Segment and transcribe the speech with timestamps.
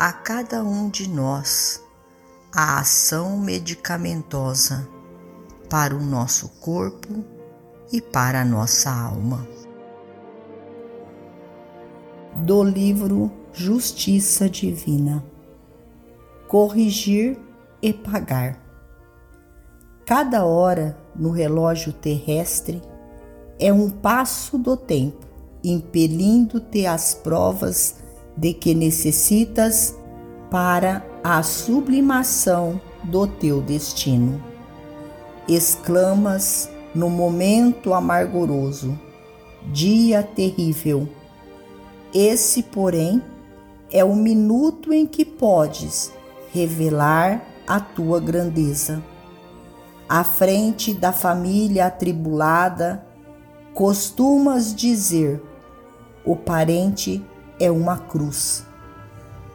[0.00, 1.84] a cada um de nós
[2.50, 4.88] a ação medicamentosa
[5.68, 7.22] para o nosso corpo
[7.92, 9.46] e para a nossa alma.
[12.34, 15.22] Do livro Justiça Divina
[16.48, 17.38] Corrigir
[17.82, 18.58] e Pagar.
[20.06, 22.80] Cada hora no relógio terrestre
[23.58, 25.26] é um passo do tempo,
[25.62, 27.99] impelindo-te às provas
[28.40, 29.94] de que necessitas
[30.50, 34.42] para a sublimação do teu destino.
[35.46, 38.98] Exclamas no momento amargoroso,
[39.70, 41.06] dia terrível.
[42.14, 43.22] Esse, porém,
[43.92, 46.10] é o minuto em que podes
[46.50, 49.04] revelar a tua grandeza.
[50.08, 53.04] À frente da família atribulada,
[53.74, 55.42] costumas dizer:
[56.24, 57.22] o parente
[57.60, 58.64] é uma cruz.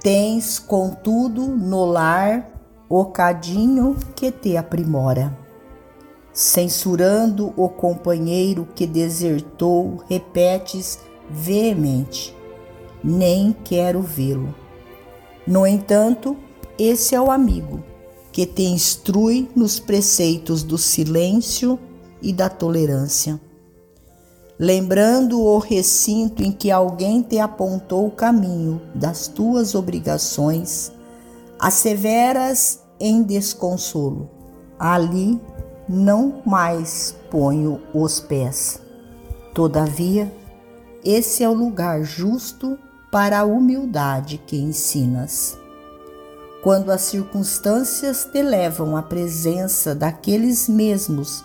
[0.00, 2.50] Tens, contudo, no lar
[2.88, 5.36] o cadinho que te aprimora.
[6.30, 10.98] Censurando o companheiro que desertou, repetes
[11.30, 12.36] veemente:
[13.02, 14.54] Nem quero vê-lo.
[15.46, 16.36] No entanto,
[16.78, 17.82] esse é o amigo
[18.30, 21.78] que te instrui nos preceitos do silêncio
[22.20, 23.40] e da tolerância
[24.58, 30.92] lembrando o recinto em que alguém te apontou o caminho das tuas obrigações,
[31.58, 34.30] asseveras em desconsolo.
[34.78, 35.40] Ali
[35.88, 38.80] não mais ponho os pés.
[39.52, 40.32] Todavia,
[41.04, 42.78] esse é o lugar justo
[43.10, 45.58] para a humildade que ensinas.
[46.62, 51.44] Quando as circunstâncias te levam à presença daqueles mesmos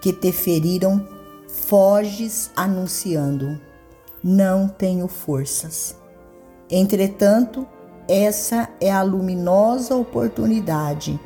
[0.00, 1.15] que te feriram
[1.64, 3.60] foges anunciando:
[4.22, 5.96] Não tenho forças.
[6.70, 7.66] Entretanto,
[8.08, 11.18] essa é a luminosa oportunidade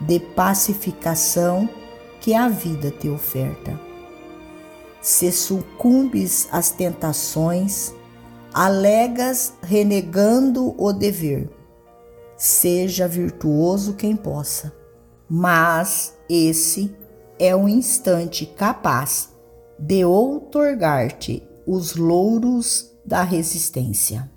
[0.00, 1.68] de pacificação
[2.20, 3.78] que a vida te oferta.
[5.00, 7.92] Se sucumbes às tentações,
[8.52, 11.50] alegas renegando o dever.
[12.36, 14.72] Seja virtuoso quem possa,
[15.28, 16.94] mas esse
[17.38, 19.37] é o instante capaz
[19.78, 24.30] de outorgar-te os louros da resistência.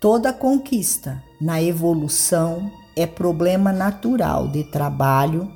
[0.00, 5.50] Toda conquista na evolução é problema natural de trabalho,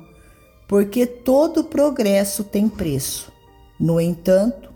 [0.67, 3.31] porque todo progresso tem preço.
[3.79, 4.69] No entanto,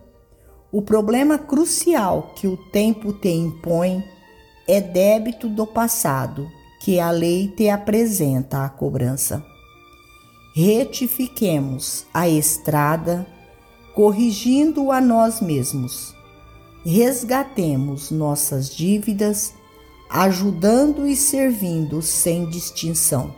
[0.71, 4.03] o problema crucial que o tempo te impõe
[4.67, 6.49] é débito do passado,
[6.81, 9.43] que a lei te apresenta à cobrança.
[10.53, 13.25] Retifiquemos a estrada
[13.97, 16.15] corrigindo a nós mesmos.
[16.85, 19.55] Resgatemos nossas dívidas,
[20.07, 23.33] ajudando e servindo sem distinção.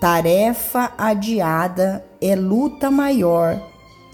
[0.00, 3.62] Tarefa adiada é luta maior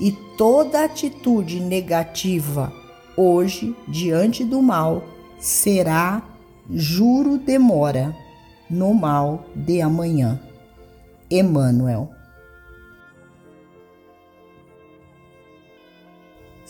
[0.01, 2.73] e toda atitude negativa
[3.17, 5.05] hoje diante do mal
[5.39, 6.21] será
[6.69, 8.13] juro demora
[8.69, 10.41] no mal de amanhã.
[11.31, 12.11] Emmanuel